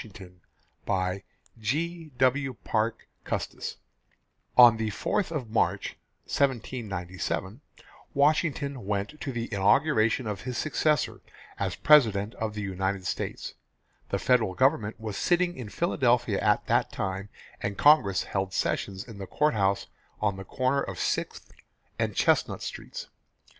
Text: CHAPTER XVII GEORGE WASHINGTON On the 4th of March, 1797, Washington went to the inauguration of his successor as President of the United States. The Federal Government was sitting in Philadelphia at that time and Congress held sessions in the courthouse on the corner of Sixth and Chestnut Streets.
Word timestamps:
CHAPTER 0.03 0.31
XVII 0.87 1.23
GEORGE 1.59 2.93
WASHINGTON 3.23 3.61
On 4.57 4.77
the 4.77 4.89
4th 4.89 5.29
of 5.29 5.51
March, 5.51 5.95
1797, 6.23 7.61
Washington 8.15 8.87
went 8.87 9.21
to 9.21 9.31
the 9.31 9.53
inauguration 9.53 10.25
of 10.25 10.41
his 10.41 10.57
successor 10.57 11.21
as 11.59 11.75
President 11.75 12.33
of 12.33 12.55
the 12.55 12.63
United 12.63 13.05
States. 13.05 13.53
The 14.09 14.17
Federal 14.17 14.55
Government 14.55 14.99
was 14.99 15.17
sitting 15.17 15.55
in 15.55 15.69
Philadelphia 15.69 16.39
at 16.39 16.65
that 16.65 16.91
time 16.91 17.29
and 17.61 17.77
Congress 17.77 18.23
held 18.23 18.53
sessions 18.53 19.07
in 19.07 19.19
the 19.19 19.27
courthouse 19.27 19.85
on 20.19 20.35
the 20.35 20.43
corner 20.43 20.81
of 20.81 20.97
Sixth 20.97 21.51
and 21.99 22.15
Chestnut 22.15 22.63
Streets. 22.63 23.05